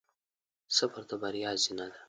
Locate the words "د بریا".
1.09-1.51